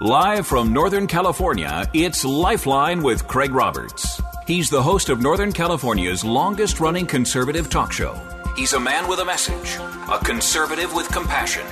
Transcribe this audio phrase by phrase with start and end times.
[0.00, 4.22] Live from Northern California, it's Lifeline with Craig Roberts.
[4.46, 8.14] He's the host of Northern California's longest running conservative talk show.
[8.54, 9.76] He's a man with a message,
[10.08, 11.66] a conservative with compassion.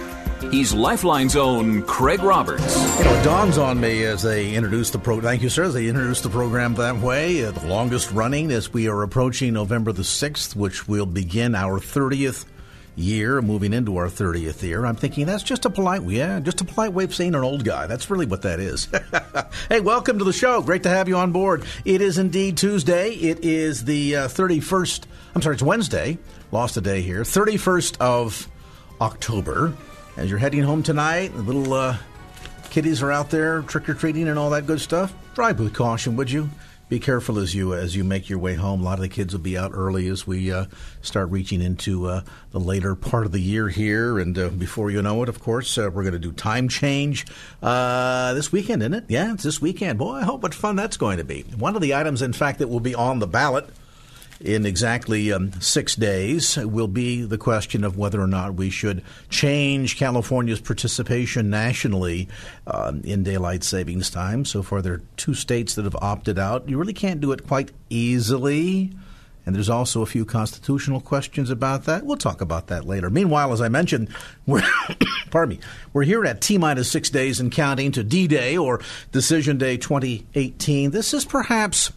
[0.51, 2.99] He's Lifeline's own Craig Roberts.
[2.99, 5.31] You know, it dawns on me as they introduce the program.
[5.31, 5.63] Thank you, sir.
[5.63, 9.53] As they introduce the program that way, uh, the longest running as we are approaching
[9.53, 12.45] November the 6th, which will begin our 30th
[12.97, 14.85] year, moving into our 30th year.
[14.85, 17.65] I'm thinking that's just a polite, yeah, just a polite way of saying an old
[17.65, 17.87] guy.
[17.87, 18.89] That's really what that is.
[19.69, 20.63] hey, welcome to the show.
[20.63, 21.65] Great to have you on board.
[21.85, 23.11] It is indeed Tuesday.
[23.11, 26.19] It is the uh, 31st, I'm sorry, it's Wednesday.
[26.51, 27.23] Lost a day here.
[27.23, 28.49] 31st of
[29.01, 29.75] October.
[30.17, 31.99] As you're heading home tonight, the little uh,
[32.71, 35.15] kiddies are out there trick or treating and all that good stuff.
[35.35, 36.49] Drive with caution, would you?
[36.89, 38.81] Be careful as you as you make your way home.
[38.81, 40.67] A lot of the kids will be out early as we uh,
[41.03, 45.03] start reaching into uh, the later part of the year here, and uh, before you
[45.03, 47.27] know it, of course, uh, we're going to do time change
[47.63, 49.05] uh, this weekend, isn't it?
[49.09, 49.99] Yeah, it's this weekend.
[49.99, 51.43] Boy, I hope what fun that's going to be.
[51.59, 53.69] One of the items, in fact, that will be on the ballot
[54.41, 59.03] in exactly um, six days will be the question of whether or not we should
[59.29, 62.29] change California's participation nationally
[62.67, 64.45] uh, in daylight savings time.
[64.45, 66.69] So far, there are two states that have opted out.
[66.69, 68.93] You really can't do it quite easily.
[69.47, 72.05] And there's also a few constitutional questions about that.
[72.05, 73.09] We'll talk about that later.
[73.09, 74.09] Meanwhile, as I mentioned,
[74.45, 74.63] we're
[75.31, 75.61] pardon me,
[75.93, 78.81] we're here at T minus six days and counting to D Day or
[79.13, 80.91] Decision Day 2018.
[80.91, 81.93] This is perhaps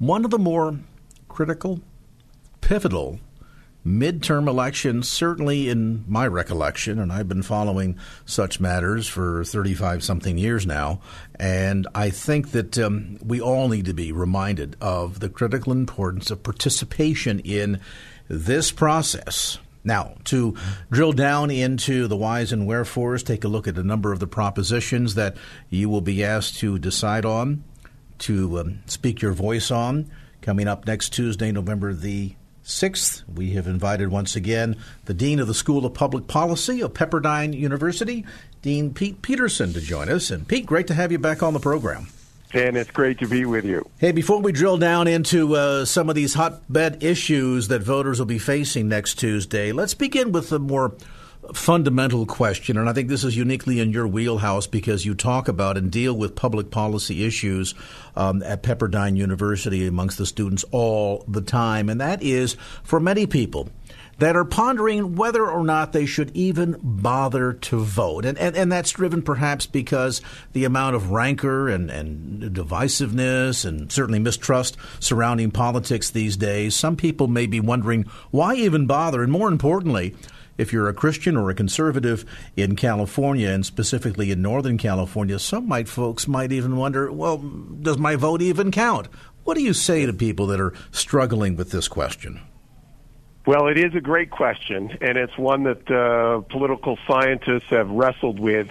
[0.00, 0.76] one of the more
[1.38, 1.80] critical,
[2.60, 3.20] pivotal
[3.86, 10.36] midterm elections, certainly in my recollection, and I've been following such matters for 35 something
[10.36, 11.00] years now.
[11.38, 16.32] And I think that um, we all need to be reminded of the critical importance
[16.32, 17.80] of participation in
[18.26, 19.58] this process.
[19.84, 20.56] Now, to
[20.90, 24.26] drill down into the whys and wherefores, take a look at a number of the
[24.26, 25.36] propositions that
[25.70, 27.62] you will be asked to decide on,
[28.18, 30.10] to um, speak your voice on.
[30.40, 32.34] Coming up next Tuesday, November the
[32.64, 34.76] 6th, we have invited once again
[35.06, 38.24] the Dean of the School of Public Policy of Pepperdine University,
[38.62, 40.30] Dean Pete Peterson, to join us.
[40.30, 42.08] And Pete, great to have you back on the program.
[42.54, 43.88] And it's great to be with you.
[43.98, 48.26] Hey, before we drill down into uh, some of these hotbed issues that voters will
[48.26, 50.94] be facing next Tuesday, let's begin with the more
[51.54, 55.76] fundamental question, and I think this is uniquely in your wheelhouse because you talk about
[55.76, 57.74] and deal with public policy issues
[58.16, 63.26] um, at Pepperdine University amongst the students all the time, and that is for many
[63.26, 63.68] people
[64.18, 68.24] that are pondering whether or not they should even bother to vote.
[68.24, 70.20] And, and, and that's driven perhaps because
[70.52, 76.74] the amount of rancor and, and divisiveness and certainly mistrust surrounding politics these days.
[76.74, 79.22] Some people may be wondering why even bother?
[79.22, 80.16] And more importantly,
[80.58, 82.24] if you're a Christian or a conservative
[82.56, 87.96] in California and specifically in Northern California, some might folks might even wonder, well, does
[87.96, 89.08] my vote even count?
[89.44, 92.40] What do you say to people that are struggling with this question?
[93.46, 98.38] Well, it is a great question, and it's one that uh, political scientists have wrestled
[98.38, 98.68] with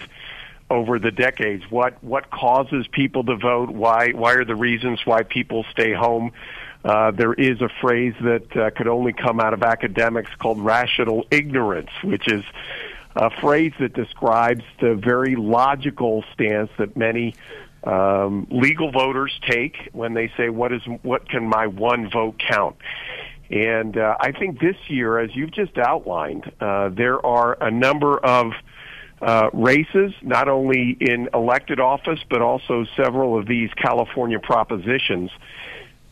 [0.70, 1.64] over the decades.
[1.72, 3.72] What what causes people to vote?
[3.72, 6.32] Why why are the reasons why people stay home?
[6.86, 11.26] Uh, there is a phrase that uh, could only come out of academics called rational
[11.32, 12.44] ignorance, which is
[13.16, 17.34] a phrase that describes the very logical stance that many
[17.84, 22.76] um, legal voters take when they say, "What is what can my one vote count?"
[23.50, 28.18] And uh, I think this year, as you've just outlined, uh, there are a number
[28.18, 28.52] of
[29.22, 35.32] uh, races, not only in elected office, but also several of these California propositions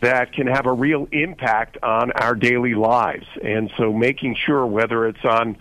[0.01, 3.25] that can have a real impact on our daily lives.
[3.43, 5.57] And so making sure whether it's on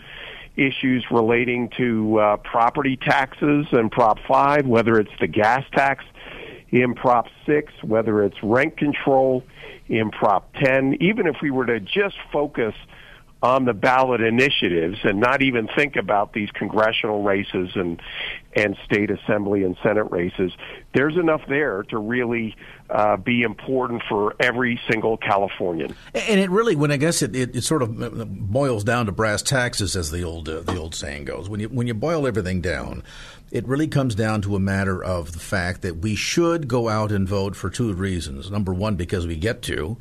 [0.56, 6.04] issues relating to uh, property taxes and Prop 5, whether it's the gas tax
[6.70, 9.44] in Prop 6, whether it's rent control
[9.88, 12.74] in Prop 10, even if we were to just focus
[13.44, 18.00] on the ballot initiatives and not even think about these congressional races and
[18.56, 20.50] and state assembly and senate races
[20.94, 22.56] there's enough there to really
[22.88, 25.94] uh, be important for every single Californian.
[26.14, 29.42] And it really, when I guess it, it, it sort of boils down to brass
[29.42, 31.48] taxes, as the old uh, the old saying goes.
[31.48, 33.02] When you when you boil everything down,
[33.50, 37.10] it really comes down to a matter of the fact that we should go out
[37.10, 38.50] and vote for two reasons.
[38.50, 39.96] Number one, because we get to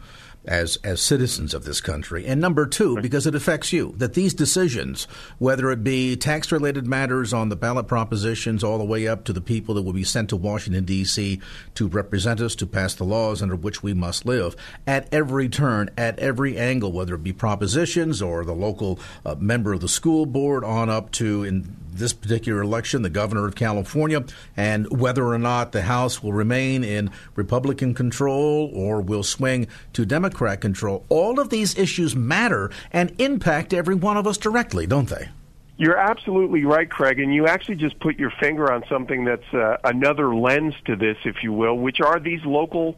[0.45, 3.93] as as citizens of this country, and number two, because it affects you.
[3.97, 5.05] That these decisions,
[5.37, 9.33] whether it be tax related matters on the ballot propositions, all the way up to
[9.33, 11.39] the people that will be sent to Washington D.C.
[11.75, 14.55] to represent us, to pass the laws under which we must live,
[14.85, 19.73] at every turn, at every angle, whether it be propositions or the local uh, member
[19.73, 24.23] of the school board, on up to in this particular election, the governor of California,
[24.57, 30.05] and whether or not the House will remain in Republican control or will swing to
[30.05, 31.05] Democrat control.
[31.09, 35.29] All of these issues matter and impact every one of us directly, don't they?
[35.77, 39.77] You're absolutely right, Craig, and you actually just put your finger on something that's uh,
[39.83, 42.95] another lens to this, if you will, which are these local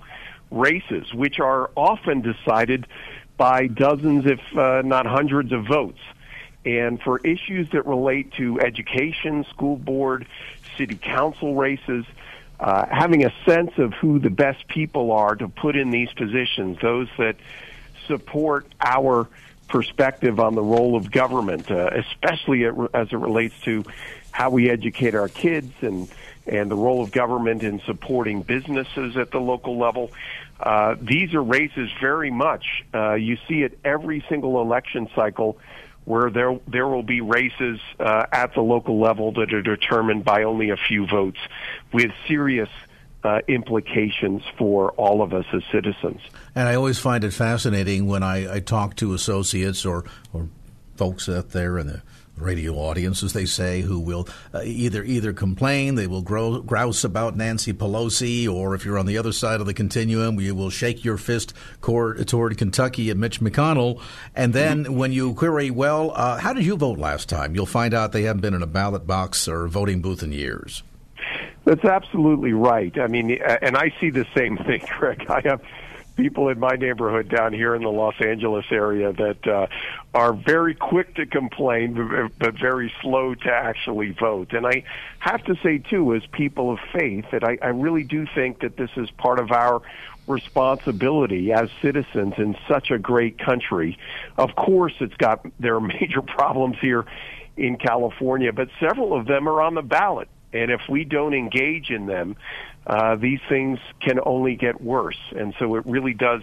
[0.52, 2.86] races, which are often decided
[3.38, 6.00] by dozens, if uh, not hundreds, of votes.
[6.66, 10.26] And for issues that relate to education, school board,
[10.78, 12.06] city council races,
[12.60, 16.80] uh, having a sense of who the best people are to put in these positions,
[16.82, 17.36] those that
[18.08, 19.28] support our
[19.68, 23.84] perspective on the role of government, uh, especially as it relates to
[24.32, 26.08] how we educate our kids and
[26.48, 30.12] and the role of government in supporting businesses at the local level.
[30.60, 32.86] Uh, these are races very much.
[32.94, 35.58] Uh, you see it every single election cycle
[36.06, 40.44] where there there will be races uh, at the local level that are determined by
[40.44, 41.40] only a few votes,
[41.92, 42.70] with serious
[43.24, 46.22] uh, implications for all of us as citizens.
[46.54, 50.48] And I always find it fascinating when I, I talk to associates or or
[50.96, 52.02] folks out there in the
[52.38, 57.04] radio audience, as they say, who will uh, either either complain, they will grow, grouse
[57.04, 60.70] about Nancy Pelosi, or if you're on the other side of the continuum, you will
[60.70, 64.02] shake your fist toward, toward Kentucky and Mitch McConnell.
[64.36, 64.96] And then mm-hmm.
[64.96, 67.56] when you query, well, uh, how did you vote last time?
[67.56, 70.84] You'll find out they haven't been in a ballot box or voting booth in years.
[71.66, 72.96] That's absolutely right.
[73.00, 75.26] I mean, and I see the same thing, Craig.
[75.30, 75.62] I have
[76.16, 79.68] people in my neighborhood down here in the Los Angeles area that uh,
[80.14, 84.54] are very quick to complain, but very slow to actually vote.
[84.54, 84.84] And I
[85.20, 88.78] have to say, too, as people of faith, that I, I really do think that
[88.78, 89.82] this is part of our
[90.28, 93.98] responsibility as citizens in such a great country.
[94.38, 97.06] Of course, it's got there are major problems here
[97.58, 100.28] in California, but several of them are on the ballot.
[100.54, 102.38] And if we don't engage in them,
[102.88, 105.20] uh, these things can only get worse.
[105.36, 106.42] And so it really does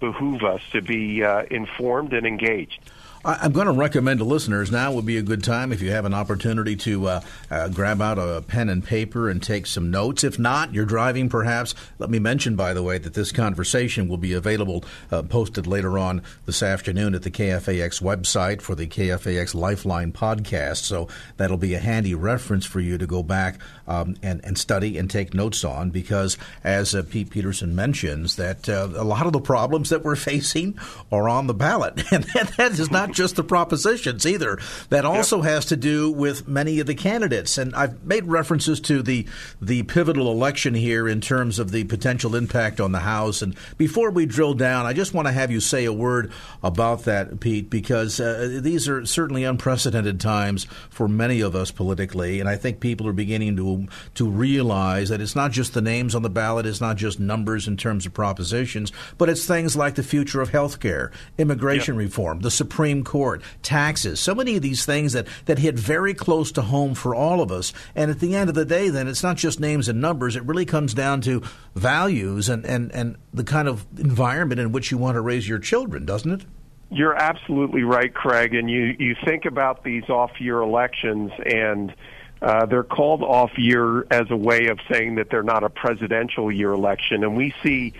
[0.00, 2.80] behoove us to be uh, informed and engaged.
[3.24, 6.04] I'm going to recommend to listeners now would be a good time if you have
[6.04, 7.20] an opportunity to uh,
[7.52, 10.24] uh, grab out a pen and paper and take some notes.
[10.24, 11.72] If not, you're driving perhaps.
[12.00, 15.98] Let me mention, by the way, that this conversation will be available, uh, posted later
[15.98, 20.78] on this afternoon at the KFAX website for the KFAX Lifeline podcast.
[20.78, 24.98] So that'll be a handy reference for you to go back um, and, and study
[24.98, 29.32] and take notes on because, as uh, Pete Peterson mentions, that uh, a lot of
[29.32, 30.76] the problems that we're facing
[31.12, 32.02] are on the ballot.
[32.12, 34.58] And that, that is not just the propositions either.
[34.88, 35.46] That also yep.
[35.46, 37.58] has to do with many of the candidates.
[37.58, 39.26] And I've made references to the
[39.60, 43.42] the pivotal election here in terms of the potential impact on the House.
[43.42, 46.32] And before we drill down, I just want to have you say a word
[46.62, 52.40] about that, Pete, because uh, these are certainly unprecedented times for many of us politically.
[52.40, 56.14] And I think people are beginning to to realize that it's not just the names
[56.14, 59.94] on the ballot, it's not just numbers in terms of propositions, but it's things like
[59.94, 62.04] the future of health care, immigration yep.
[62.04, 66.52] reform, the Supreme Court, taxes, so many of these things that, that hit very close
[66.52, 67.72] to home for all of us.
[67.94, 70.44] And at the end of the day, then, it's not just names and numbers, it
[70.44, 71.42] really comes down to
[71.74, 75.58] values and, and, and the kind of environment in which you want to raise your
[75.58, 76.44] children, doesn't it?
[76.90, 78.54] You're absolutely right, Craig.
[78.54, 81.94] And you, you think about these off year elections and
[82.42, 86.50] uh, they're called off year as a way of saying that they're not a presidential
[86.50, 87.22] year election.
[87.22, 87.94] And we see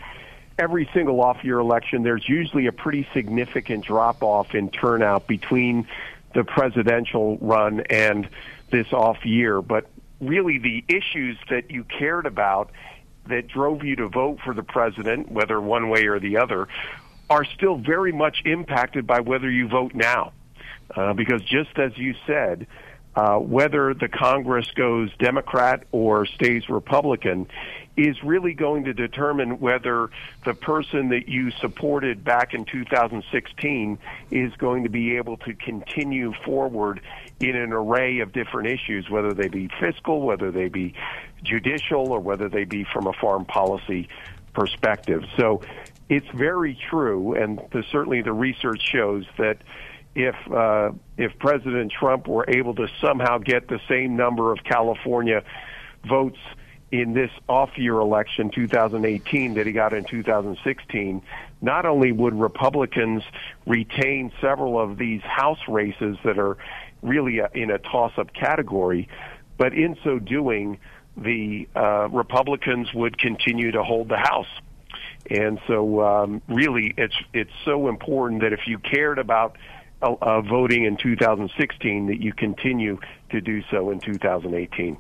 [0.59, 5.87] every single off year election, there's usually a pretty significant drop off in turnout between
[6.35, 8.29] the presidential run and
[8.71, 9.61] this off year.
[9.61, 9.87] But
[10.21, 12.71] really, the issues that you cared about
[13.29, 16.69] that drove you to vote for the president, whether one way or the other,
[17.31, 20.33] are still very much impacted by whether you vote now.
[20.95, 22.67] Uh, because just as you said,
[23.15, 27.47] uh, whether the Congress goes Democrat or stays Republican,
[27.97, 30.09] is really going to determine whether
[30.45, 33.99] the person that you supported back in 2016
[34.31, 37.01] is going to be able to continue forward
[37.41, 40.95] in an array of different issues, whether they be fiscal, whether they be
[41.43, 44.09] judicial, or whether they be from a foreign policy
[44.55, 45.23] perspective.
[45.37, 45.61] So
[46.09, 49.59] it's very true, and the, certainly the research shows that
[50.15, 55.43] if uh, if President Trump were able to somehow get the same number of California
[56.07, 56.39] votes
[56.93, 61.23] in this off-year election 2018 that he got in 2016,
[61.63, 63.23] not only would Republicans
[63.67, 66.59] retain several of these House races that are
[67.01, 69.09] really a, in a toss-up category,
[69.57, 70.79] but in so doing,
[71.17, 74.61] the uh, Republicans would continue to hold the House.
[75.31, 79.57] And so, um, really, it's it's so important that if you cared about
[80.03, 82.99] uh, uh, voting in 2016, that you continue
[83.31, 84.99] to do so in 2018.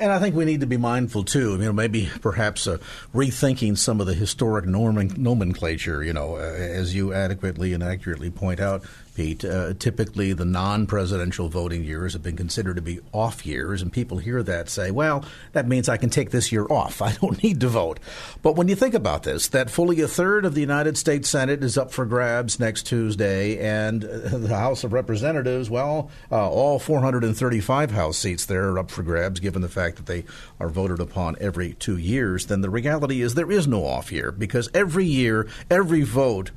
[0.00, 1.52] And I think we need to be mindful too.
[1.52, 2.78] You know, maybe perhaps uh,
[3.12, 6.04] rethinking some of the historic norm- nomenclature.
[6.04, 8.84] You know, uh, as you adequately and accurately point out,
[9.18, 9.44] Pete.
[9.44, 14.18] Uh, typically, the non-presidential voting years have been considered to be off years, and people
[14.18, 17.02] hear that say, "Well, that means I can take this year off.
[17.08, 17.98] I don't need to vote."
[18.42, 21.64] But when you think about this, that fully a third of the United States Senate
[21.64, 24.08] is up for grabs next Tuesday, and uh,
[24.38, 29.40] the House of Representatives, well, uh, all 435 House seats there are up for grabs,
[29.40, 30.26] given the fact that they
[30.60, 32.46] are voted upon every two years.
[32.46, 36.52] Then the reality is there is no off year because every year, every vote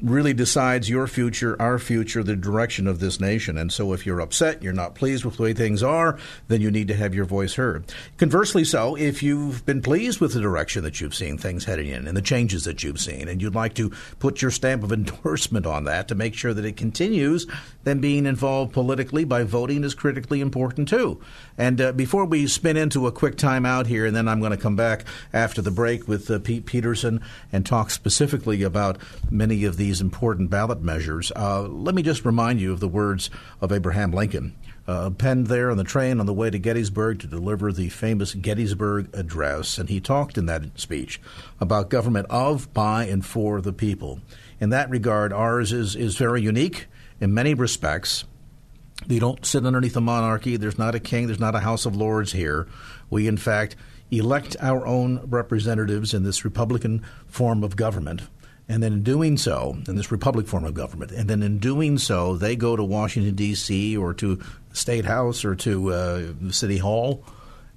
[0.00, 3.58] really decides your future, our future, the direction of this nation.
[3.58, 6.70] And so if you're upset, you're not pleased with the way things are, then you
[6.70, 7.92] need to have your voice heard.
[8.16, 12.06] Conversely, so if you've been pleased with the direction that you've seen things heading in
[12.06, 15.66] and the changes that you've seen, and you'd like to put your stamp of endorsement
[15.66, 17.46] on that to make sure that it continues,
[17.84, 21.20] then being involved politically by voting is critically important too.
[21.58, 24.56] And uh, before we spin into a quick timeout here, and then I'm going to
[24.56, 27.20] come back after the break with uh, Pete Peterson
[27.52, 28.96] and talk specifically about
[29.28, 33.28] many of these important ballot measures, uh, let me just remind you of the words
[33.60, 34.54] of Abraham Lincoln.
[34.86, 38.32] Uh, penned there on the train on the way to Gettysburg to deliver the famous
[38.32, 39.76] Gettysburg Address.
[39.76, 41.20] And he talked in that speech
[41.60, 44.20] about government of, by, and for the people.
[44.60, 46.86] In that regard, ours is, is very unique
[47.20, 48.24] in many respects.
[49.06, 50.56] We don't sit underneath a monarchy.
[50.56, 51.26] There's not a king.
[51.26, 52.66] There's not a House of Lords here.
[53.10, 53.76] We, in fact,
[54.10, 58.22] elect our own representatives in this Republican form of government.
[58.68, 61.96] And then in doing so, in this republic form of government, and then in doing
[61.96, 64.42] so, they go to Washington, D.C., or to
[64.74, 67.24] State House or to uh, City Hall,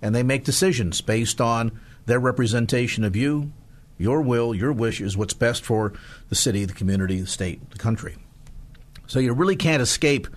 [0.01, 3.53] and they make decisions based on their representation of you,
[3.97, 5.93] your will, your wishes, what's best for
[6.27, 8.17] the city, the community, the state, the country.
[9.07, 10.27] So you really can't escape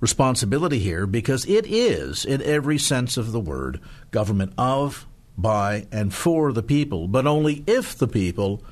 [0.00, 3.80] responsibility here because it is, in every sense of the word,
[4.10, 8.62] government of, by, and for the people, but only if the people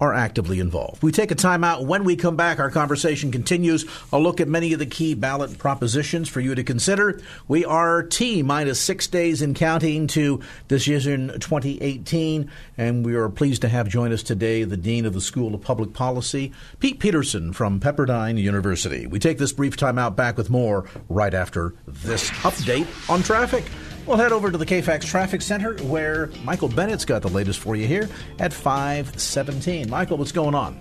[0.00, 1.02] are actively involved.
[1.02, 1.84] We take a time out.
[1.84, 3.84] When we come back, our conversation continues.
[4.12, 7.20] A look at many of the key ballot propositions for you to consider.
[7.48, 13.62] We are T minus six days in counting to Decision 2018, and we are pleased
[13.62, 17.52] to have join us today the Dean of the School of Public Policy, Pete Peterson
[17.52, 19.06] from Pepperdine University.
[19.06, 23.64] We take this brief time out back with more right after this update on traffic.
[24.06, 27.76] We'll head over to the KFAX Traffic Center where Michael Bennett's got the latest for
[27.76, 29.88] you here at 517.
[29.88, 30.78] Michael, what's going on?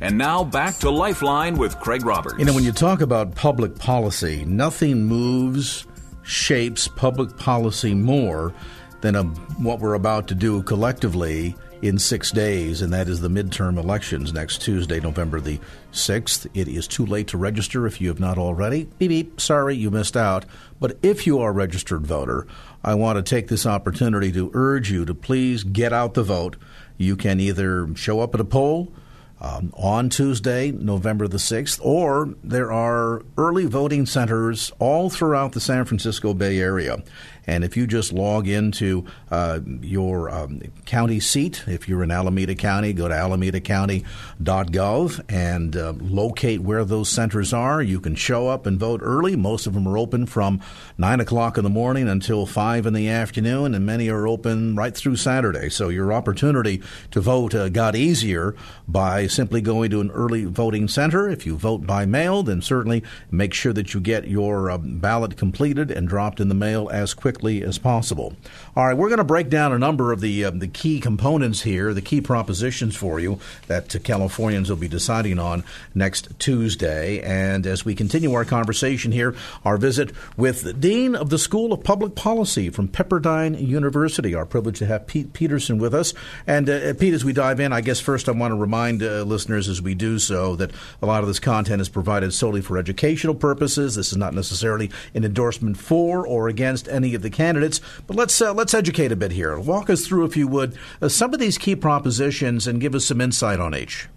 [0.00, 2.36] And now back to Lifeline with Craig Roberts.
[2.38, 5.86] You know, when you talk about public policy, nothing moves,
[6.22, 8.54] shapes public policy more
[9.02, 13.28] than a, what we're about to do collectively in six days, and that is the
[13.28, 15.58] midterm elections next Tuesday, November the
[15.92, 16.46] 6th.
[16.54, 18.84] It is too late to register if you have not already.
[18.98, 20.44] Beep, beep, sorry, you missed out.
[20.78, 22.46] But if you are a registered voter,
[22.84, 26.56] I want to take this opportunity to urge you to please get out the vote.
[26.98, 28.92] You can either show up at a poll
[29.40, 35.60] um, on Tuesday, November the 6th, or there are early voting centers all throughout the
[35.60, 37.02] San Francisco Bay Area.
[37.50, 42.54] And if you just log into uh, your um, county seat, if you're in Alameda
[42.54, 47.82] County, go to alamedacounty.gov and uh, locate where those centers are.
[47.82, 49.34] You can show up and vote early.
[49.34, 50.60] Most of them are open from
[50.96, 54.96] 9 o'clock in the morning until 5 in the afternoon, and many are open right
[54.96, 55.70] through Saturday.
[55.70, 56.80] So your opportunity
[57.10, 58.54] to vote uh, got easier
[58.86, 61.28] by simply going to an early voting center.
[61.28, 65.36] If you vote by mail, then certainly make sure that you get your uh, ballot
[65.36, 68.34] completed and dropped in the mail as quickly as possible.
[68.76, 71.62] All right, we're going to break down a number of the uh, the key components
[71.62, 77.20] here, the key propositions for you that Californians will be deciding on next Tuesday.
[77.20, 81.72] And as we continue our conversation here, our visit with the Dean of the School
[81.72, 84.34] of Public Policy from Pepperdine University.
[84.34, 86.12] Our privilege to have Pete Peterson with us.
[86.46, 89.22] And uh, Pete, as we dive in, I guess first I want to remind uh,
[89.22, 90.70] listeners as we do so that
[91.00, 93.94] a lot of this content is provided solely for educational purposes.
[93.94, 97.80] This is not necessarily an endorsement for or against any of the candidates.
[98.06, 99.58] But let's uh, let's educate a bit here.
[99.58, 103.06] Walk us through, if you would, uh, some of these key propositions and give us
[103.06, 104.08] some insight on each.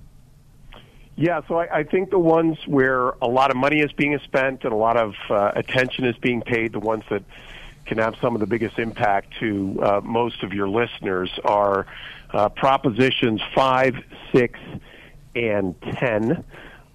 [1.15, 4.63] Yeah, so I, I think the ones where a lot of money is being spent
[4.63, 7.23] and a lot of uh, attention is being paid, the ones that
[7.85, 11.85] can have some of the biggest impact to uh, most of your listeners are
[12.31, 13.95] uh, propositions 5,
[14.31, 14.59] 6,
[15.35, 16.43] and 10.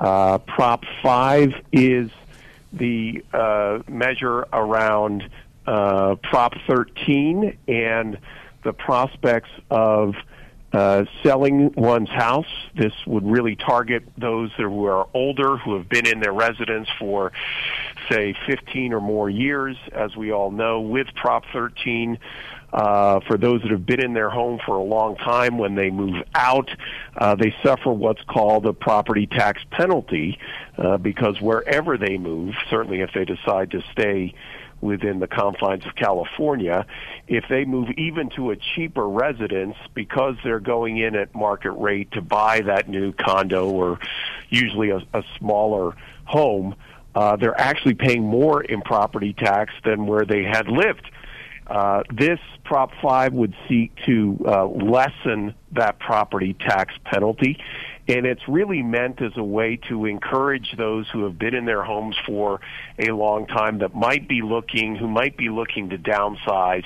[0.00, 2.10] Uh, Prop 5 is
[2.72, 5.28] the uh, measure around
[5.68, 8.18] uh, Prop 13 and
[8.64, 10.14] the prospects of
[10.72, 12.46] uh, selling one's house.
[12.74, 17.32] This would really target those who are older, who have been in their residence for,
[18.10, 19.76] say, 15 or more years.
[19.92, 22.18] As we all know, with Prop 13,
[22.72, 25.90] uh, for those that have been in their home for a long time, when they
[25.90, 26.70] move out,
[27.18, 30.38] uh, they suffer what's called a property tax penalty
[30.78, 34.34] uh, because wherever they move, certainly if they decide to stay
[34.80, 36.86] within the confines of California,
[37.26, 42.10] if they move even to a cheaper residence because they're going in at market rate
[42.12, 43.98] to buy that new condo or
[44.48, 46.74] usually a, a smaller home,
[47.14, 51.10] uh, they're actually paying more in property tax than where they had lived.
[51.66, 57.58] Uh, this Prop 5 would seek to uh, lessen that property tax penalty
[58.08, 61.82] and it's really meant as a way to encourage those who have been in their
[61.82, 62.60] homes for
[62.98, 66.84] a long time that might be looking, who might be looking to downsize,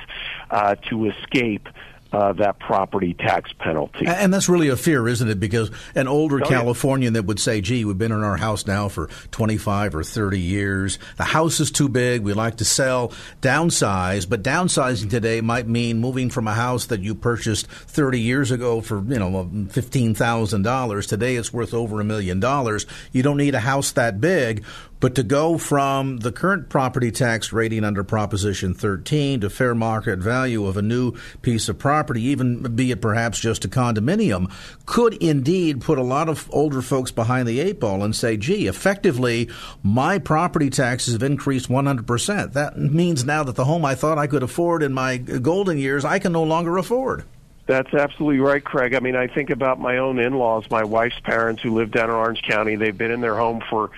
[0.50, 1.68] uh, to escape
[2.12, 4.06] uh, that property tax penalty.
[4.06, 5.40] And that's really a fear, isn't it?
[5.40, 7.20] Because an older oh, Californian yeah.
[7.20, 10.98] that would say, gee, we've been in our house now for 25 or 30 years.
[11.16, 12.22] The house is too big.
[12.22, 14.28] We like to sell, downsize.
[14.28, 18.80] But downsizing today might mean moving from a house that you purchased 30 years ago
[18.80, 21.08] for, you know, $15,000.
[21.08, 22.86] Today it's worth over a million dollars.
[23.12, 24.64] You don't need a house that big.
[25.02, 30.20] But to go from the current property tax rating under Proposition 13 to fair market
[30.20, 34.50] value of a new piece of property, even be it perhaps just a condominium,
[34.86, 38.66] could indeed put a lot of older folks behind the eight ball and say, gee,
[38.66, 39.48] effectively,
[39.82, 42.52] my property taxes have increased 100%.
[42.52, 46.04] That means now that the home I thought I could afford in my golden years,
[46.04, 47.24] I can no longer afford.
[47.66, 48.94] That's absolutely right, Craig.
[48.94, 52.10] I mean, I think about my own in laws, my wife's parents who live down
[52.10, 52.76] in Orange County.
[52.76, 53.90] They've been in their home for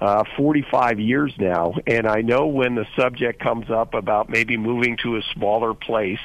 [0.00, 4.98] uh, 45 years now, and I know when the subject comes up about maybe moving
[5.02, 6.20] to a smaller place,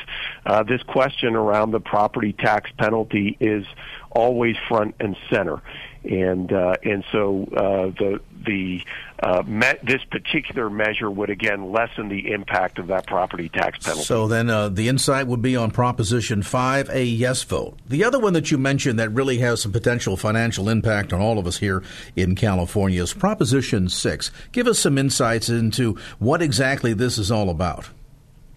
[0.45, 3.65] uh, this question around the property tax penalty is
[4.11, 5.61] always front and center
[6.03, 8.81] and uh, and so uh, the the
[9.21, 14.05] uh, me- this particular measure would again lessen the impact of that property tax penalty.
[14.05, 17.77] So then uh, the insight would be on Proposition Five, a yes vote.
[17.87, 21.37] The other one that you mentioned that really has some potential financial impact on all
[21.37, 21.83] of us here
[22.15, 24.31] in California is Proposition Six.
[24.51, 27.89] Give us some insights into what exactly this is all about.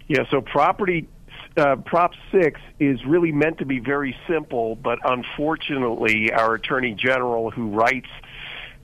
[0.07, 1.09] Yeah, so property
[1.57, 7.51] uh, Prop 6 is really meant to be very simple, but unfortunately, our Attorney General,
[7.51, 8.09] who writes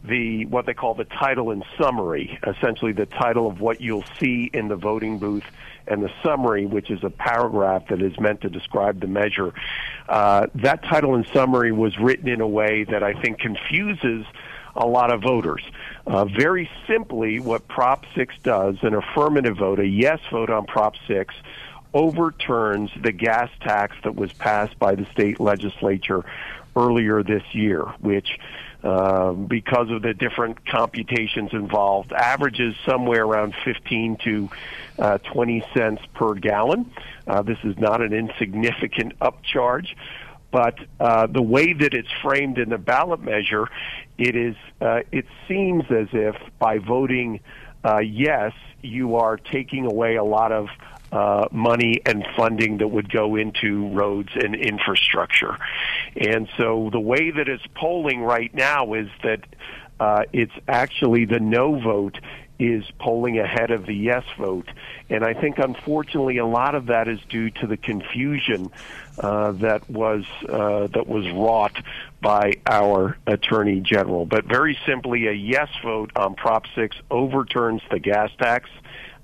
[0.02, 4.50] the what they call the title and summary, essentially the title of what you'll see
[4.52, 5.44] in the voting booth,
[5.86, 9.52] and the summary, which is a paragraph that is meant to describe the measure.
[10.08, 14.24] Uh, that title and summary was written in a way that I think confuses
[14.76, 15.62] a lot of voters.
[16.06, 20.94] Uh, very simply, what Prop 6 does, an affirmative vote, a yes vote on Prop
[21.08, 21.34] 6,
[21.94, 26.24] overturns the gas tax that was passed by the state legislature
[26.76, 28.38] earlier this year, which,
[28.82, 34.50] uh, because of the different computations involved, averages somewhere around 15 to
[34.98, 36.90] uh, 20 cents per gallon.
[37.26, 39.88] Uh, this is not an insignificant upcharge.
[40.52, 43.68] But uh, the way that it's framed in the ballot measure,
[44.18, 47.38] it is uh, it seems as if by voting
[47.84, 50.68] uh, yes, you are taking away a lot of
[51.12, 55.56] uh, money and funding that would go into roads and infrastructure.
[56.16, 59.44] And so the way that it's polling right now is that
[59.98, 62.18] uh, it's actually the no vote
[62.60, 64.68] is polling ahead of the yes vote.
[65.08, 68.70] And I think, unfortunately, a lot of that is due to the confusion
[69.18, 71.82] uh, that was uh, that was wrought
[72.20, 74.26] by our attorney general.
[74.26, 78.68] But very simply, a yes vote on Prop Six overturns the gas tax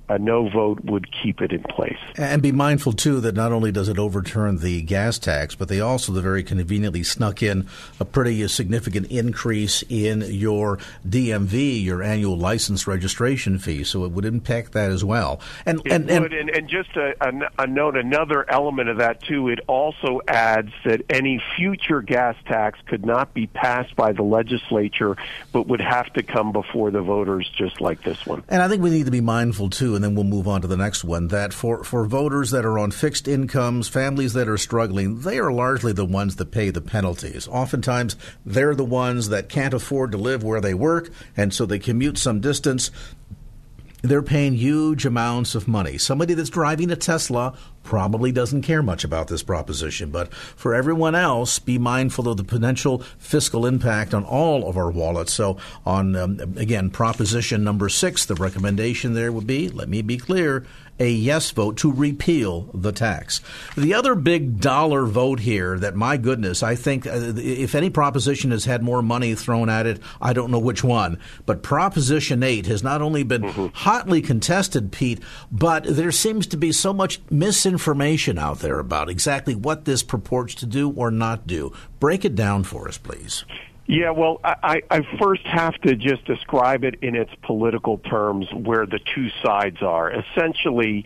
[0.09, 1.99] a no vote would keep it in place.
[2.16, 5.81] And be mindful, too, that not only does it overturn the gas tax, but they
[5.81, 7.66] also very conveniently snuck in
[7.99, 13.85] a pretty significant increase in your DMV, your annual license registration fee.
[13.85, 15.40] So it would impact that as well.
[15.64, 19.23] And, it and, would, and, and, just a, a, a note, another element of that,
[19.23, 24.23] too, it also adds that any future gas tax could not be passed by the
[24.23, 25.16] legislature,
[25.53, 28.45] but would have to come before the voters, just like this one.
[28.49, 30.69] And I think we need to be mindful, too, and then we'll move on to
[30.69, 34.59] the next one, that for, for voters that are on fixed incomes, families that are
[34.59, 37.49] struggling, they are largely the ones that pay the penalties.
[37.49, 41.79] Oftentimes, they're the ones that can't afford to live where they work, and so they
[41.79, 42.91] commute some distance
[44.03, 45.99] they're paying huge amounts of money.
[45.99, 51.14] Somebody that's driving a Tesla probably doesn't care much about this proposition, but for everyone
[51.14, 55.33] else, be mindful of the potential fiscal impact on all of our wallets.
[55.33, 60.18] So, on um, again, proposition number six, the recommendation there would be let me be
[60.18, 60.66] clear
[60.99, 63.40] a yes vote to repeal the tax.
[63.77, 68.51] The other big dollar vote here that, my goodness, I think uh, if any proposition
[68.51, 71.18] has had more money thrown at it, I don't know which one.
[71.44, 73.66] But Proposition 8 has not only been mm-hmm.
[73.75, 75.20] hotly contested, Pete,
[75.53, 77.76] but there seems to be so much misinformation
[78.39, 81.73] out there about exactly what this purports to do or not do.
[82.01, 83.45] Break it down for us, please.
[83.89, 88.85] Yeah, well, I, I first have to just describe it in its political terms where
[88.85, 90.11] the two sides are.
[90.11, 91.05] Essentially,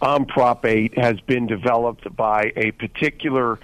[0.00, 3.58] um, Prop 8 has been developed by a particular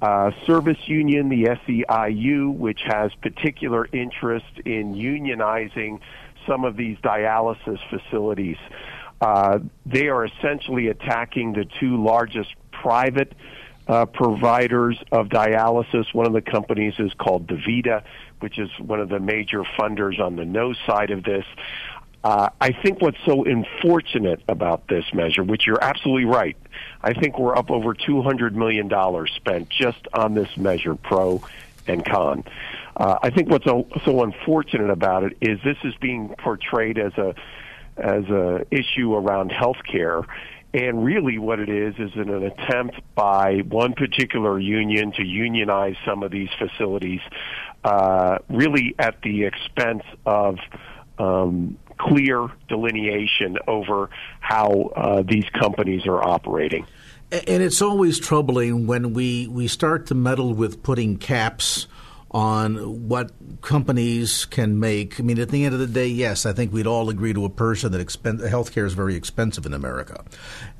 [0.00, 5.98] uh, service union, the SEIU, which has particular interest in unionizing
[6.46, 8.58] some of these dialysis facilities.
[9.24, 13.32] Uh, they are essentially attacking the two largest private
[13.88, 16.04] uh, providers of dialysis.
[16.12, 18.02] One of the companies is called DaVita,
[18.40, 21.46] which is one of the major funders on the no side of this.
[22.22, 26.58] Uh, I think what's so unfortunate about this measure, which you're absolutely right,
[27.00, 28.90] I think we're up over $200 million
[29.36, 31.42] spent just on this measure, pro
[31.86, 32.44] and con.
[32.94, 37.14] Uh, I think what's so, so unfortunate about it is this is being portrayed as
[37.14, 37.34] a
[37.96, 40.24] as a issue around health care
[40.74, 46.24] and really, what it is is an attempt by one particular union to unionize some
[46.24, 47.20] of these facilities,
[47.84, 50.58] uh, really at the expense of
[51.16, 56.84] um, clear delineation over how uh, these companies are operating.
[57.30, 61.86] And it's always troubling when we, we start to meddle with putting caps
[62.34, 63.30] on what
[63.62, 65.20] companies can make.
[65.20, 67.44] I mean, at the end of the day, yes, I think we'd all agree to
[67.44, 70.24] a person that expen- healthcare is very expensive in America.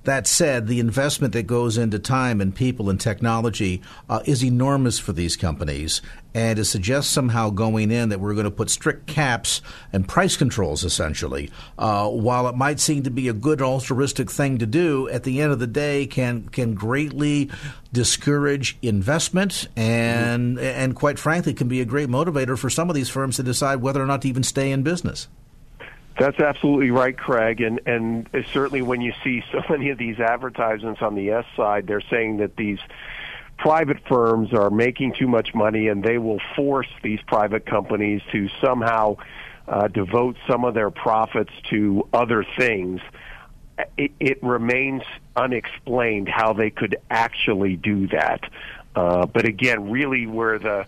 [0.02, 4.98] That said, the investment that goes into time and people and technology uh, is enormous
[4.98, 6.02] for these companies.
[6.34, 10.36] And to suggest somehow going in that we're going to put strict caps and price
[10.36, 15.08] controls, essentially, uh, while it might seem to be a good altruistic thing to do,
[15.10, 17.50] at the end of the day can can greatly
[17.92, 23.08] discourage investment and and quite frankly can be a great motivator for some of these
[23.08, 25.28] firms to decide whether or not to even stay in business.
[26.18, 27.60] That's absolutely right, Craig.
[27.60, 31.86] And and certainly when you see so many of these advertisements on the S side,
[31.86, 32.78] they're saying that these
[33.64, 38.46] private firms are making too much money and they will force these private companies to
[38.62, 39.16] somehow
[39.66, 43.00] uh, devote some of their profits to other things.
[43.96, 45.00] It, it remains
[45.34, 48.42] unexplained how they could actually do that.
[48.94, 50.84] Uh, but again, really, where the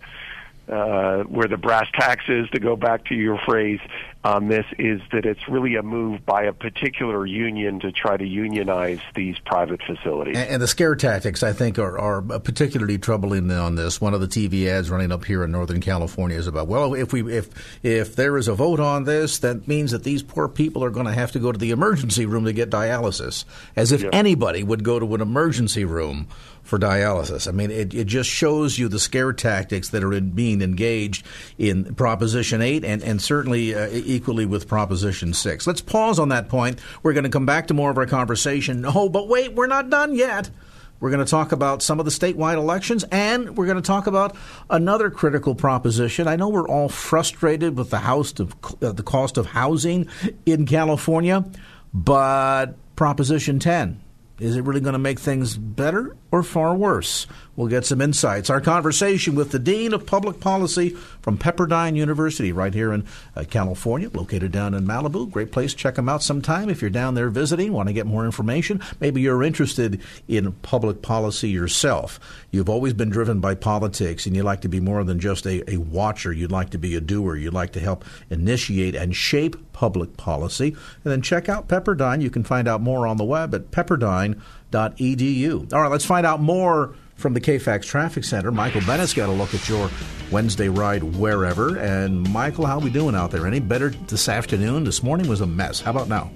[0.69, 3.81] uh, where the brass tacks is, to go back to your phrase
[4.25, 8.27] on this, is that it's really a move by a particular union to try to
[8.27, 10.37] unionize these private facilities.
[10.37, 14.01] And, and the scare tactics, I think, are, are particularly troubling on this.
[14.01, 17.13] One of the TV ads running up here in Northern California is about, well, if
[17.13, 17.49] we if
[17.85, 21.07] if there is a vote on this, that means that these poor people are going
[21.07, 23.45] to have to go to the emergency room to get dialysis,
[23.77, 26.27] as if anybody would go to an emergency room
[26.67, 27.47] for dialysis.
[27.47, 31.25] I mean, it, it just shows you the scare tactics that are in being engaged
[31.59, 35.67] in Proposition 8 and, and certainly uh, equally with Proposition 6.
[35.67, 36.81] Let's pause on that point.
[37.03, 38.85] We're going to come back to more of our conversation.
[38.85, 40.51] Oh, but wait, we're not done yet.
[40.99, 44.07] We're going to talk about some of the statewide elections, and we're going to talk
[44.07, 44.35] about
[44.71, 46.27] another critical proposition.
[46.27, 50.09] I know we're all frustrated with the house of uh, the cost of housing
[50.47, 51.45] in California,
[51.93, 54.01] but Proposition 10
[54.39, 57.27] Is it really going to make things better or far worse?
[57.57, 58.51] We'll get some insights.
[58.51, 60.91] Our conversation with the Dean of Public Policy
[61.23, 65.31] from Pepperdine University, right here in uh, California, located down in Malibu.
[65.31, 65.73] Great place.
[65.73, 68.83] Check them out sometime if you're down there visiting, want to get more information.
[69.01, 72.21] Maybe you're interested in public policy yourself.
[72.51, 75.69] You've always been driven by politics and you like to be more than just a,
[75.71, 76.33] a watcher.
[76.33, 77.37] You'd like to be a doer.
[77.37, 80.77] You'd like to help initiate and shape public policy.
[81.05, 82.21] And then check out Pepperdine.
[82.21, 85.73] You can find out more on the web at pepperdine.edu.
[85.73, 88.53] All right, let's find out more from the KFAX Traffic Center.
[88.53, 89.91] Michael Bennett's got a look at your
[90.31, 91.79] Wednesday ride wherever.
[91.79, 93.47] And Michael, how we doing out there?
[93.47, 94.85] Any better this afternoon?
[94.85, 95.81] This morning was a mess.
[95.81, 96.31] How about now?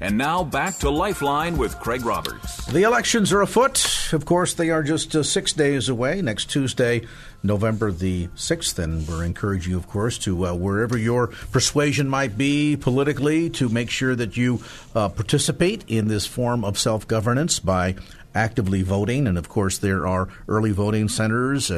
[0.00, 2.66] And now back to Lifeline with Craig Roberts.
[2.66, 4.12] The elections are afoot.
[4.12, 6.20] Of course, they are just uh, six days away.
[6.22, 7.02] Next Tuesday,
[7.42, 8.78] November the 6th.
[8.78, 13.68] And we're encouraging you, of course, to uh, wherever your persuasion might be politically, to
[13.68, 14.62] make sure that you
[14.94, 17.94] uh, participate in this form of self governance by
[18.34, 19.26] actively voting.
[19.26, 21.70] And of course, there are early voting centers,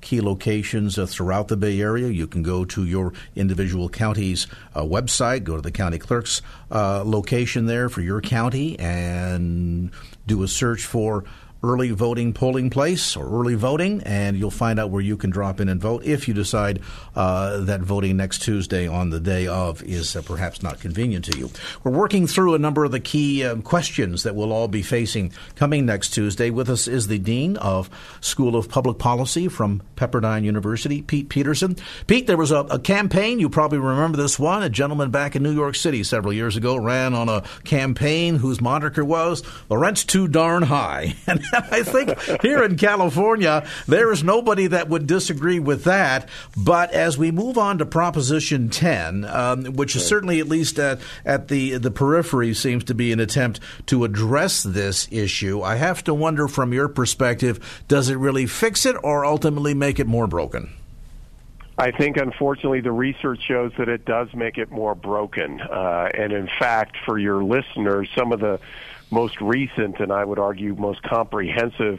[0.00, 2.08] key locations uh, throughout the Bay Area.
[2.08, 7.02] You can go to your individual county's uh, website, go to the county clerk's uh,
[7.04, 9.90] location there for your county, and
[10.26, 11.24] do a search for
[11.62, 15.60] early voting polling place or early voting, and you'll find out where you can drop
[15.60, 16.80] in and vote if you decide
[17.14, 21.38] uh, that voting next Tuesday on the day of is uh, perhaps not convenient to
[21.38, 21.50] you.
[21.84, 25.32] We're working through a number of the key uh, questions that we'll all be facing
[25.54, 26.50] coming next Tuesday.
[26.50, 31.76] With us is the Dean of School of Public Policy from Pepperdine University, Pete Peterson.
[32.06, 35.42] Pete, there was a, a campaign, you probably remember this one, a gentleman back in
[35.42, 40.04] New York City several years ago ran on a campaign whose moniker was, the rent's
[40.04, 41.14] too darn high.
[41.30, 46.28] And I think here in California, there is nobody that would disagree with that.
[46.56, 51.00] But as we move on to Proposition 10, um, which is certainly at least at,
[51.24, 56.04] at the, the periphery seems to be an attempt to address this issue, I have
[56.04, 60.26] to wonder from your perspective, does it really fix it or ultimately make it more
[60.26, 60.72] broken?
[61.80, 65.62] I think, unfortunately, the research shows that it does make it more broken.
[65.62, 68.60] Uh, and in fact, for your listeners, some of the
[69.10, 71.98] most recent and I would argue most comprehensive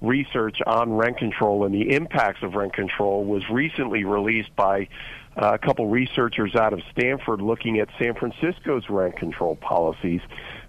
[0.00, 4.88] research on rent control and the impacts of rent control was recently released by
[5.36, 10.20] uh, a couple researchers out of Stanford looking at San Francisco's rent control policies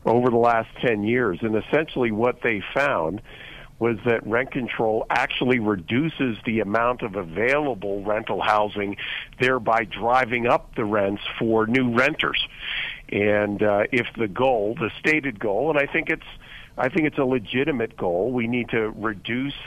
[0.06, 1.40] over the last 10 years.
[1.42, 3.22] And essentially what they found
[3.80, 8.96] was that rent control actually reduces the amount of available rental housing,
[9.40, 12.48] thereby driving up the rents for new renters.
[13.12, 16.26] And uh, if the goal, the stated goal, and I think it's,
[16.78, 19.58] I think it's a legitimate goal, we need to reduce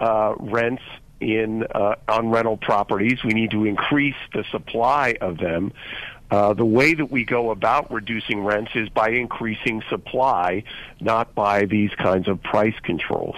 [0.00, 0.82] uh, rents
[1.20, 3.22] in uh, on rental properties.
[3.24, 5.72] We need to increase the supply of them.
[6.30, 10.64] Uh, the way that we go about reducing rents is by increasing supply,
[10.98, 13.36] not by these kinds of price controls.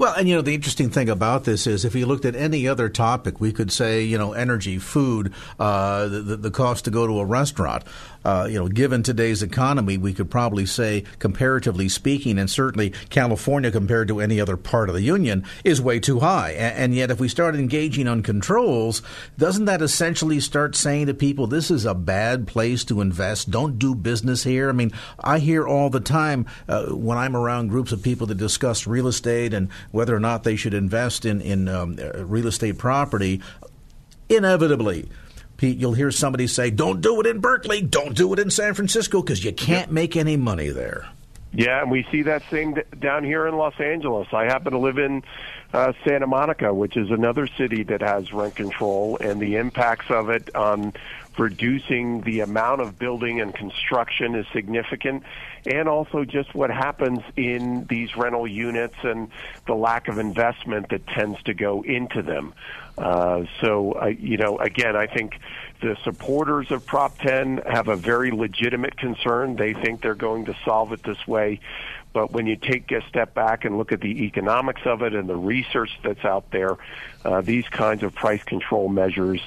[0.00, 2.66] Well, and you know, the interesting thing about this is if you looked at any
[2.66, 7.06] other topic, we could say, you know, energy, food, uh, the, the cost to go
[7.06, 7.84] to a restaurant.
[8.24, 13.70] Uh, you know, given today's economy, we could probably say, comparatively speaking, and certainly California
[13.70, 16.50] compared to any other part of the union, is way too high.
[16.50, 19.02] And, and yet, if we start engaging on controls,
[19.38, 23.50] doesn't that essentially start saying to people, this is a bad place to invest?
[23.50, 24.68] Don't do business here?
[24.68, 28.36] I mean, I hear all the time uh, when I'm around groups of people that
[28.36, 32.78] discuss real estate and whether or not they should invest in, in um, real estate
[32.78, 33.40] property,
[34.28, 35.08] inevitably,
[35.60, 38.72] Pete, you'll hear somebody say, don't do it in Berkeley, don't do it in San
[38.72, 41.06] Francisco, because you can't make any money there.
[41.52, 44.28] Yeah, and we see that same down here in Los Angeles.
[44.32, 45.22] I happen to live in
[45.74, 50.30] uh, Santa Monica, which is another city that has rent control, and the impacts of
[50.30, 50.94] it on
[51.36, 55.24] reducing the amount of building and construction is significant,
[55.66, 59.28] and also just what happens in these rental units and
[59.66, 62.54] the lack of investment that tends to go into them.
[63.00, 65.38] Uh, so, uh, you know, again, I think
[65.80, 69.56] the supporters of Prop 10 have a very legitimate concern.
[69.56, 71.60] They think they're going to solve it this way.
[72.12, 75.28] But when you take a step back and look at the economics of it and
[75.28, 76.76] the research that's out there,
[77.24, 79.40] uh, these kinds of price control measures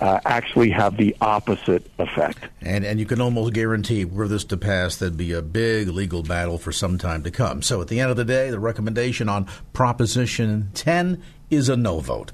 [0.00, 2.38] uh, actually have the opposite effect.
[2.60, 6.22] And and you can almost guarantee were this to pass, there'd be a big legal
[6.22, 7.62] battle for some time to come.
[7.62, 12.00] So at the end of the day, the recommendation on Proposition 10 is a no
[12.00, 12.32] vote.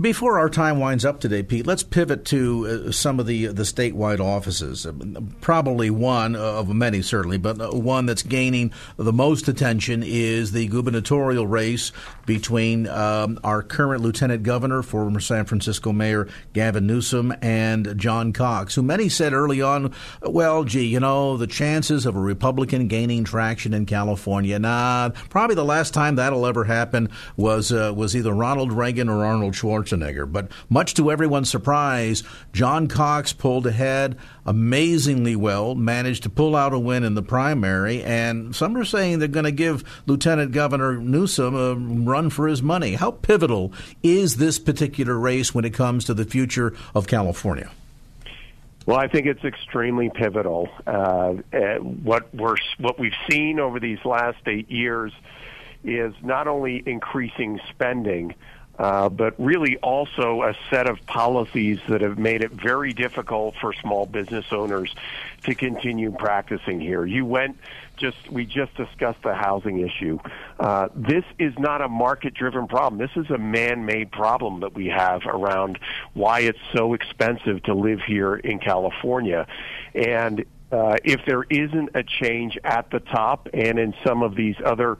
[0.00, 3.64] Before our time winds up today, Pete, let's pivot to uh, some of the the
[3.64, 4.86] statewide offices.
[4.86, 4.92] Uh,
[5.42, 10.68] probably one of many, certainly, but uh, one that's gaining the most attention is the
[10.68, 11.92] gubernatorial race
[12.24, 18.76] between um, our current lieutenant governor, former San Francisco Mayor Gavin Newsom, and John Cox,
[18.76, 19.92] who many said early on,
[20.22, 25.56] well, gee, you know, the chances of a Republican gaining traction in California, nah, probably
[25.56, 29.73] the last time that'll ever happen was uh, was either Ronald Reagan or Arnold Schwarzenegger.
[29.74, 30.30] Schwarzenegger.
[30.30, 36.72] But much to everyone's surprise, John Cox pulled ahead amazingly well, managed to pull out
[36.72, 40.96] a win in the primary, and some are saying they're going to give Lieutenant Governor
[40.98, 42.94] Newsom a run for his money.
[42.94, 47.70] How pivotal is this particular race when it comes to the future of California?
[48.86, 50.68] Well, I think it's extremely pivotal.
[50.86, 55.10] Uh, uh what we're what we've seen over these last eight years
[55.84, 58.34] is not only increasing spending,
[58.78, 63.72] uh, but really also a set of policies that have made it very difficult for
[63.72, 64.94] small business owners
[65.44, 67.04] to continue practicing here.
[67.04, 67.56] You went
[67.96, 70.18] just we just discussed the housing issue.
[70.58, 72.98] Uh, this is not a market-driven problem.
[72.98, 75.78] This is a man-made problem that we have around
[76.12, 79.46] why it's so expensive to live here in California,
[79.94, 84.56] and uh, if there isn't a change at the top and in some of these
[84.64, 84.98] other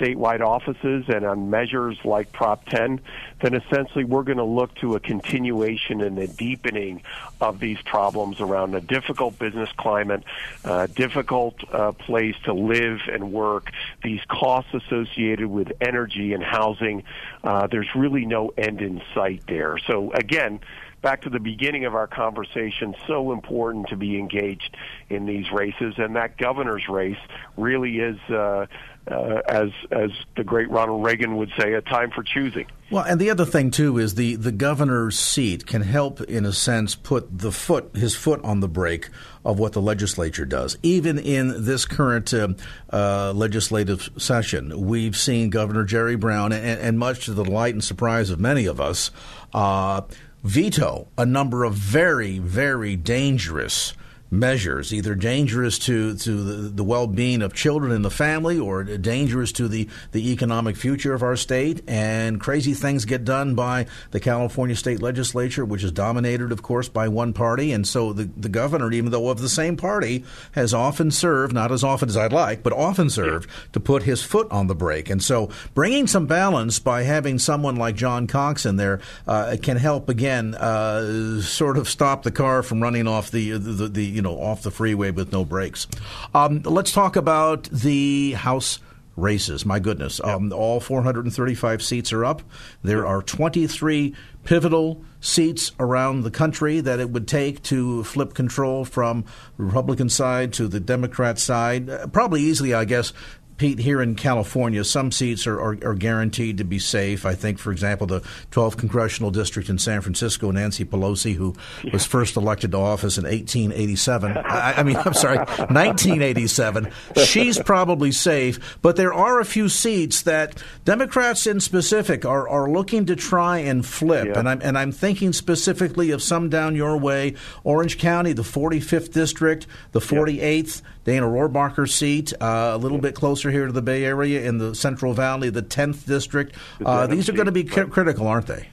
[0.00, 3.00] statewide offices and on measures like Prop 10,
[3.42, 7.02] then essentially we're going to look to a continuation and a deepening
[7.40, 10.24] of these problems around a difficult business climate,
[10.64, 13.70] uh, difficult uh, place to live and work,
[14.02, 17.02] these costs associated with energy and housing.
[17.44, 19.78] Uh, there's really no end in sight there.
[19.86, 20.60] So again,
[21.02, 24.76] back to the beginning of our conversation, so important to be engaged
[25.08, 27.18] in these races, and that governor's race
[27.56, 28.66] really is uh,
[29.10, 32.66] uh, as as the great Ronald Reagan would say, a time for choosing.
[32.90, 36.52] Well, and the other thing too is the the governor's seat can help, in a
[36.52, 39.08] sense, put the foot his foot on the brake
[39.44, 40.76] of what the legislature does.
[40.82, 42.48] Even in this current uh,
[42.92, 47.82] uh, legislative session, we've seen Governor Jerry Brown, and, and, much to the delight and
[47.82, 49.10] surprise of many of us,
[49.54, 50.02] uh,
[50.42, 53.94] veto a number of very very dangerous
[54.30, 58.84] measures, either dangerous to, to the, the well being of children in the family or
[58.84, 61.82] dangerous to the, the economic future of our state.
[61.88, 66.88] And crazy things get done by the California state legislature, which is dominated, of course,
[66.88, 67.72] by one party.
[67.72, 71.72] And so the, the governor, even though of the same party, has often served, not
[71.72, 75.10] as often as I'd like, but often served to put his foot on the brake.
[75.10, 79.76] And so bringing some balance by having someone like John Cox in there uh, can
[79.76, 84.22] help, again, uh, sort of stop the car from running off the, the, the you
[84.22, 85.86] know, off the freeway with no brakes.
[86.34, 88.78] Um, let's talk about the House
[89.16, 89.64] races.
[89.64, 90.20] My goodness.
[90.22, 92.42] Um, all 435 seats are up.
[92.82, 98.84] There are 23 pivotal seats around the country that it would take to flip control
[98.84, 99.24] from
[99.56, 101.88] the Republican side to the Democrat side.
[101.88, 103.14] Uh, probably easily, I guess,
[103.60, 107.26] Pete, here in California, some seats are, are, are, guaranteed to be safe.
[107.26, 108.20] I think, for example, the
[108.52, 111.92] 12th congressional district in San Francisco, Nancy Pelosi, who yeah.
[111.92, 114.34] was first elected to office in 1887.
[114.46, 116.90] I, I, mean, I'm sorry, 1987.
[117.22, 122.70] She's probably safe, but there are a few seats that Democrats in specific are, are
[122.70, 124.28] looking to try and flip.
[124.28, 124.38] Yeah.
[124.38, 129.12] And I'm and I'm thinking specifically of some down your way, Orange County, the 45th
[129.12, 130.80] district, the 48th.
[130.80, 130.86] Yeah.
[131.04, 134.74] Dana Rohrabacher's seat, uh, a little bit closer here to the Bay Area in the
[134.74, 136.54] Central Valley, the 10th district.
[136.84, 137.90] Uh, these are going to be right.
[137.90, 138.68] critical, aren't they?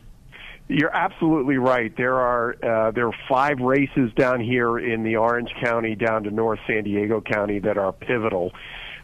[0.69, 1.95] You're absolutely right.
[1.95, 6.31] There are uh, there are five races down here in the Orange County down to
[6.31, 8.51] North San Diego County that are pivotal.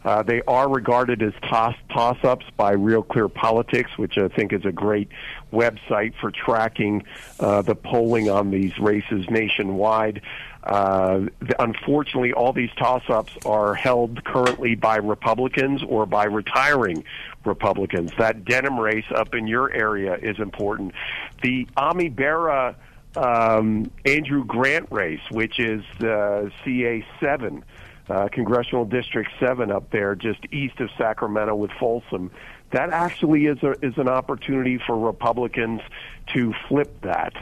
[0.04, 4.52] Uh, they are regarded as toss toss ups by Real Clear Politics, which I think
[4.52, 5.08] is a great
[5.54, 7.04] website for tracking
[7.40, 10.22] uh, the polling on these races nationwide.
[10.64, 11.26] Uh,
[11.60, 17.04] unfortunately, all these toss-ups are held currently by Republicans or by retiring
[17.44, 18.12] Republicans.
[18.18, 20.94] That Denham race up in your area is important.
[21.42, 22.78] The Ami Bera
[23.16, 27.64] um, Andrew Grant race, which is the CA seven.
[28.10, 32.32] Uh, Congressional District 7 up there, just east of Sacramento with Folsom.
[32.72, 35.80] That actually is a, is an opportunity for Republicans
[36.34, 37.34] to flip that.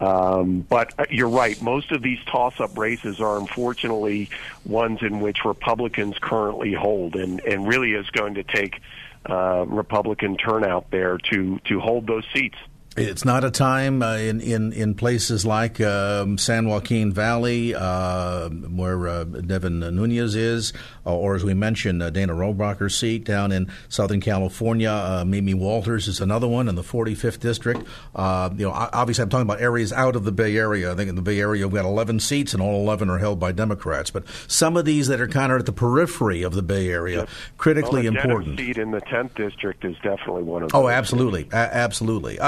[0.00, 1.60] Um, but uh, you're right.
[1.62, 4.28] Most of these toss-up races are unfortunately
[4.64, 8.80] ones in which Republicans currently hold, and, and really is going to take
[9.28, 12.58] uh, Republican turnout there to to hold those seats.
[12.96, 18.48] It's not a time uh, in, in in places like um, San Joaquin Valley, uh,
[18.48, 20.72] where uh, Devin Nunes is,
[21.04, 24.90] uh, or as we mentioned, uh, Dana Rohrabacher's seat down in Southern California.
[24.90, 27.80] Uh, Mimi Walters is another one in the 45th district.
[27.80, 30.90] you know, obviously, I'm talking about areas out of the Bay Area.
[30.90, 33.38] I think in the Bay Area, we've got 11 seats, and all 11 are held
[33.38, 34.10] by Democrats.
[34.10, 37.18] But some of these that are kind of at the periphery of the Bay Area,
[37.18, 37.28] yep.
[37.58, 38.58] critically well, important.
[38.58, 40.70] seat in the 10th district is definitely one of.
[40.72, 42.38] Oh, absolutely, a- absolutely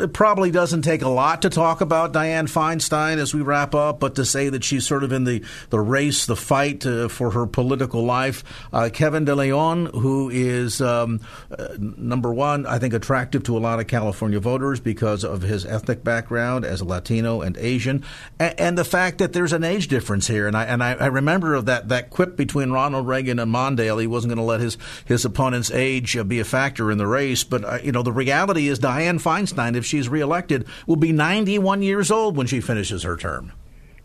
[0.00, 4.00] it probably doesn't take a lot to talk about Dianne Feinstein as we wrap up,
[4.00, 7.30] but to say that she's sort of in the, the race, the fight uh, for
[7.30, 8.44] her political life.
[8.72, 11.20] Uh, Kevin De Leon, who is um,
[11.56, 15.64] uh, number one, I think attractive to a lot of California voters because of his
[15.66, 18.04] ethnic background as a Latino and Asian,
[18.38, 20.46] and, and the fact that there's an age difference here.
[20.46, 24.00] And I and I, I remember that that quip between Ronald Reagan and Mondale.
[24.00, 27.06] He wasn't going to let his his opponent's age uh, be a factor in the
[27.06, 31.12] race, but uh, you know the reality is Dianne Feinstein, if she's reelected, will be
[31.12, 33.52] 91 years old when she finishes her term.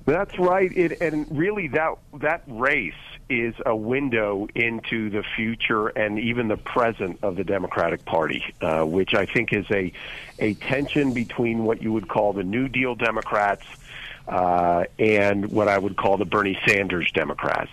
[0.05, 0.75] That's right.
[0.75, 2.93] It, and really, that that race
[3.29, 8.83] is a window into the future and even the present of the Democratic Party, uh,
[8.83, 9.93] which I think is a
[10.39, 13.65] a tension between what you would call the New Deal Democrats
[14.29, 17.71] uh, and what I would call the Bernie Sanders Democrats.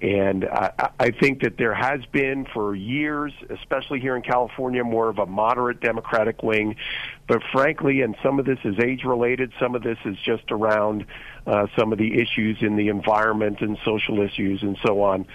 [0.00, 5.08] And I, I think that there has been for years, especially here in California, more
[5.08, 6.74] of a moderate Democratic wing.
[7.28, 11.06] But frankly, and some of this is age related, some of this is just around
[11.46, 15.26] uh, some of the issues in the environment and social issues and so on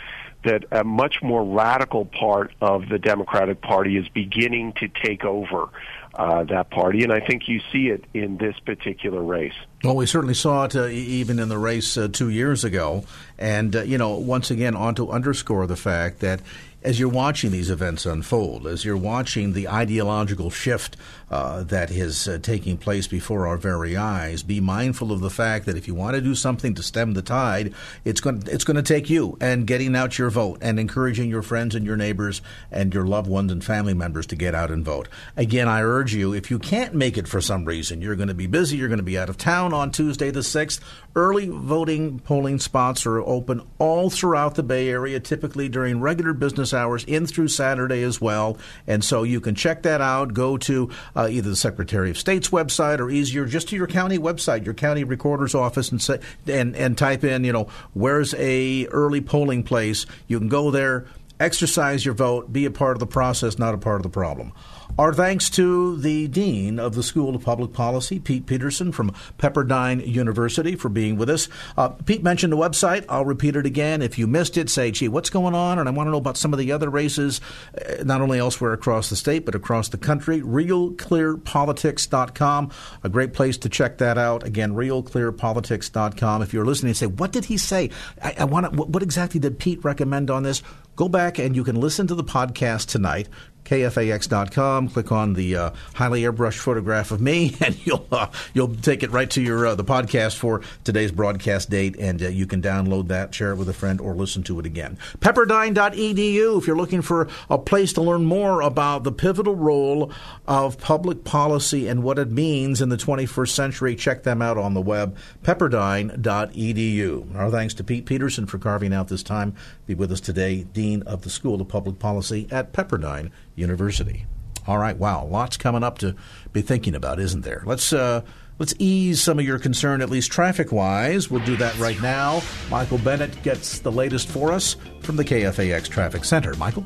[0.43, 5.69] that a much more radical part of the Democratic Party is beginning to take over
[6.17, 9.53] uh, that party, and I think you see it in this particular race.
[9.83, 13.03] Well, we certainly saw it uh, even in the race uh, two years ago,
[13.37, 16.41] and uh, you know, once again, on to underscore the fact that
[16.87, 20.95] as you're watching these events unfold, as you're watching the ideological shift
[21.29, 25.65] uh, that is uh, taking place before our very eyes, be mindful of the fact
[25.65, 27.73] that if you want to do something to stem the tide,
[28.05, 31.41] it's going it's going to take you and getting out your vote and encouraging your
[31.41, 34.85] friends and your neighbors and your loved ones and family members to get out and
[34.85, 35.09] vote.
[35.35, 38.33] Again, I urge you if you can't make it for some reason, you're going to
[38.33, 40.79] be busy, you're going to be out of town on Tuesday the sixth.
[41.17, 46.73] Early voting polling spots are open all throughout the Bay Area, typically during regular business
[46.77, 48.57] hours in through Saturday as well.
[48.85, 50.33] And so you can check that out.
[50.33, 54.17] Go to uh, either the Secretary of State's website or easier, just to your county
[54.17, 58.85] website, your county recorder's office, and say, and and type in, you know, where's a
[58.87, 60.05] early polling place.
[60.27, 61.05] You can go there,
[61.39, 64.51] exercise your vote, be a part of the process, not a part of the problem.
[64.97, 70.07] Our thanks to the Dean of the School of Public Policy, Pete Peterson from Pepperdine
[70.07, 71.49] University, for being with us.
[71.77, 73.05] Uh, Pete mentioned the website.
[73.07, 74.01] I'll repeat it again.
[74.01, 75.77] If you missed it, say, gee, what's going on?
[75.77, 77.41] And I want to know about some of the other races,
[77.77, 80.41] uh, not only elsewhere across the state, but across the country.
[80.41, 82.71] RealClearPolitics.com,
[83.03, 84.43] a great place to check that out.
[84.43, 86.41] Again, RealClearPolitics.com.
[86.41, 87.91] If you're listening and say, what did he say?
[88.23, 90.63] I, I want to, what, what exactly did Pete recommend on this?
[90.97, 93.29] Go back and you can listen to the podcast tonight
[93.67, 94.89] kfax.com.
[94.89, 99.11] Click on the uh, highly airbrushed photograph of me, and you'll uh, you'll take it
[99.11, 103.09] right to your uh, the podcast for today's broadcast date, and uh, you can download
[103.09, 104.97] that, share it with a friend, or listen to it again.
[105.19, 106.57] Pepperdine.edu.
[106.57, 110.11] If you're looking for a place to learn more about the pivotal role
[110.47, 114.73] of public policy and what it means in the 21st century, check them out on
[114.73, 115.17] the web.
[115.43, 117.35] Pepperdine.edu.
[117.35, 119.55] Our thanks to Pete Peterson for carving out this time.
[119.85, 124.25] Be with us today, Dean of the School of Public Policy at Pepperdine University.
[124.65, 126.15] All right, wow, lots coming up to
[126.53, 127.63] be thinking about, isn't there?
[127.65, 128.21] Let's uh,
[128.59, 131.29] let's ease some of your concern, at least traffic wise.
[131.29, 132.41] We'll do that right now.
[132.69, 136.53] Michael Bennett gets the latest for us from the KFAX Traffic Center.
[136.55, 136.85] Michael.